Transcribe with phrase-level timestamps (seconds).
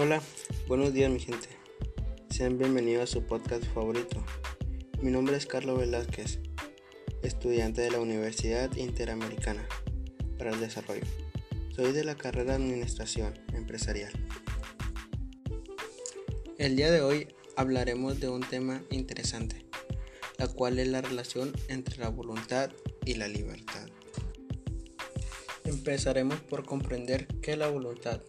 [0.00, 0.22] Hola,
[0.68, 1.48] buenos días mi gente.
[2.30, 4.24] Sean bienvenidos a su podcast favorito.
[5.02, 6.38] Mi nombre es Carlos Velázquez,
[7.24, 9.66] estudiante de la Universidad Interamericana
[10.38, 11.02] para el Desarrollo.
[11.74, 14.12] Soy de la carrera de Administración Empresarial.
[16.58, 19.66] El día de hoy hablaremos de un tema interesante,
[20.36, 22.70] la cual es la relación entre la voluntad
[23.04, 23.88] y la libertad.
[25.64, 28.22] Empezaremos por comprender qué es la voluntad.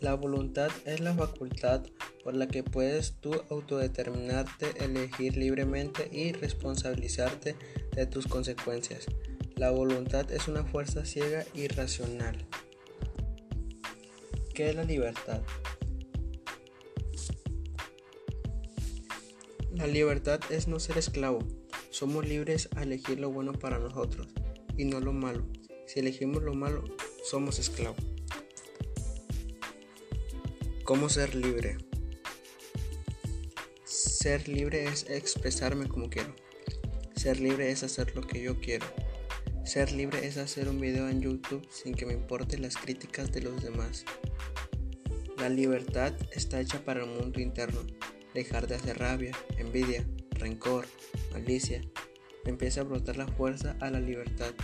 [0.00, 1.82] La voluntad es la facultad
[2.24, 7.54] por la que puedes tú autodeterminarte, elegir libremente y responsabilizarte
[7.94, 9.06] de tus consecuencias.
[9.56, 12.46] La voluntad es una fuerza ciega y racional.
[14.54, 15.42] ¿Qué es la libertad?
[19.74, 21.40] La libertad es no ser esclavo.
[21.90, 24.28] Somos libres a elegir lo bueno para nosotros
[24.78, 25.46] y no lo malo.
[25.86, 26.84] Si elegimos lo malo,
[27.22, 28.09] somos esclavos.
[30.90, 31.78] ¿Cómo ser libre?
[33.84, 36.34] Ser libre es expresarme como quiero.
[37.14, 38.86] Ser libre es hacer lo que yo quiero.
[39.64, 43.40] Ser libre es hacer un video en YouTube sin que me importen las críticas de
[43.40, 44.04] los demás.
[45.38, 47.86] La libertad está hecha para el mundo interno.
[48.34, 50.88] Dejar de hacer rabia, envidia, rencor,
[51.30, 51.82] malicia.
[52.46, 54.54] Empieza a brotar la fuerza a la libertad.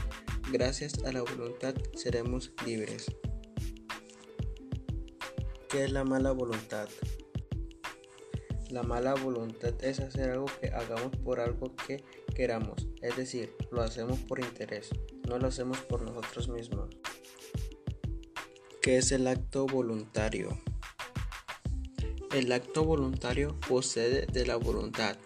[0.50, 3.06] Gracias a la voluntad seremos libres.
[5.76, 6.88] ¿Qué es la mala voluntad?
[8.70, 12.02] La mala voluntad es hacer algo que hagamos por algo que
[12.34, 14.88] queramos, es decir, lo hacemos por interés,
[15.28, 16.88] no lo hacemos por nosotros mismos.
[18.80, 20.58] ¿Qué es el acto voluntario?
[22.34, 25.18] El acto voluntario procede de la voluntad,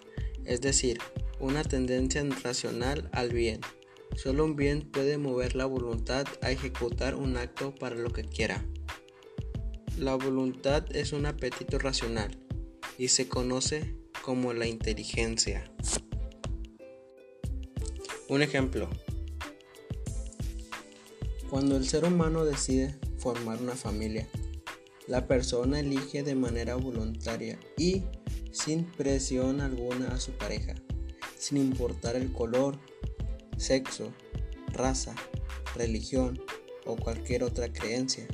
[0.45, 0.99] es decir,
[1.39, 3.61] una tendencia racional al bien.
[4.17, 8.65] Solo un bien puede mover la voluntad a ejecutar un acto para lo que quiera.
[10.01, 12.31] La voluntad es un apetito racional
[12.97, 15.71] y se conoce como la inteligencia.
[18.27, 18.89] Un ejemplo.
[21.51, 24.27] Cuando el ser humano decide formar una familia,
[25.07, 28.05] la persona elige de manera voluntaria y
[28.53, 30.77] sin presión alguna a su pareja,
[31.37, 32.79] sin importar el color,
[33.59, 34.15] sexo,
[34.69, 35.15] raza,
[35.77, 36.41] religión
[36.87, 38.27] o cualquier otra creencia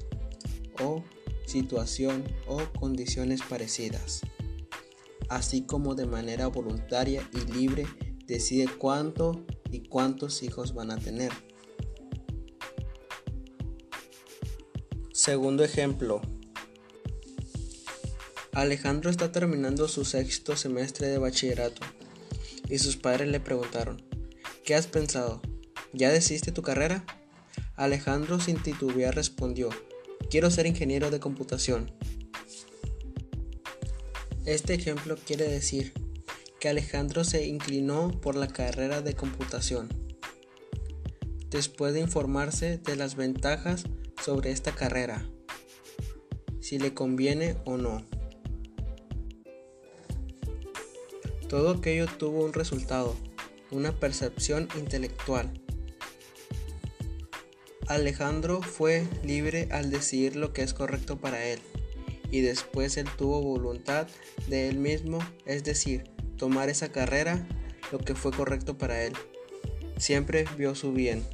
[0.81, 1.03] o
[1.47, 4.21] situación o condiciones parecidas,
[5.29, 7.87] así como de manera voluntaria y libre
[8.27, 11.33] decide cuánto y cuántos hijos van a tener.
[15.13, 16.21] Segundo ejemplo.
[18.53, 21.83] Alejandro está terminando su sexto semestre de bachillerato
[22.69, 24.03] y sus padres le preguntaron,
[24.65, 25.43] ¿qué has pensado?
[25.93, 27.05] ¿Ya decidiste tu carrera?
[27.77, 29.69] Alejandro sin titubear respondió,
[30.29, 31.93] Quiero ser ingeniero de computación.
[34.45, 35.93] Este ejemplo quiere decir
[36.59, 39.89] que Alejandro se inclinó por la carrera de computación.
[41.51, 43.85] Después de informarse de las ventajas
[44.23, 45.31] sobre esta carrera,
[46.61, 48.05] si le conviene o no.
[51.49, 53.15] Todo aquello tuvo un resultado,
[53.71, 55.53] una percepción intelectual
[57.89, 61.61] Alejandro fue libre al decidir lo que es correcto para él,
[62.33, 64.09] y después él tuvo voluntad
[64.49, 67.47] de él mismo, es decir, tomar esa carrera,
[67.93, 69.13] lo que fue correcto para él.
[69.99, 71.25] Siempre vio su bien.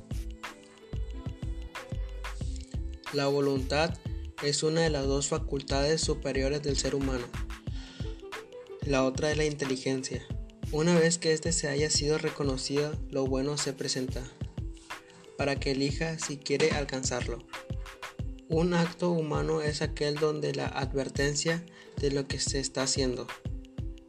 [3.14, 3.96] La voluntad
[4.42, 7.24] es una de las dos facultades superiores del ser humano.
[8.84, 10.22] La otra es la inteligencia.
[10.70, 14.22] Una vez que éste se haya sido reconocido, lo bueno se presenta
[15.42, 17.40] para que elija si quiere alcanzarlo.
[18.48, 21.66] Un acto humano es aquel donde la advertencia
[21.96, 23.26] de lo que se está haciendo,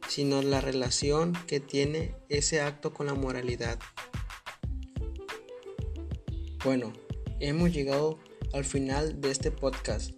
[0.08, 3.80] sino la relación que tiene ese acto con la moralidad.
[6.62, 6.92] Bueno,
[7.40, 8.20] hemos llegado
[8.52, 10.12] al final de este podcast.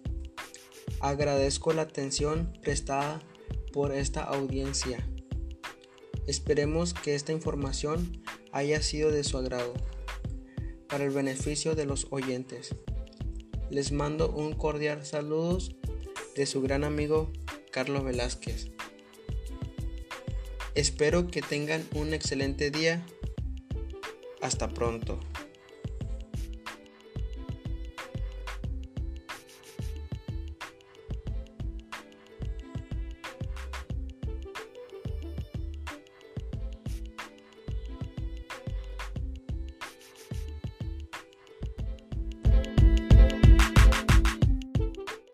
[0.99, 3.23] Agradezco la atención prestada
[3.73, 4.99] por esta audiencia.
[6.27, 8.21] Esperemos que esta información
[8.51, 9.73] haya sido de su agrado
[10.89, 12.75] para el beneficio de los oyentes.
[13.69, 15.75] Les mando un cordial saludos
[16.35, 17.31] de su gran amigo
[17.71, 18.69] Carlos Velázquez.
[20.75, 23.05] Espero que tengan un excelente día.
[24.41, 25.19] Hasta pronto.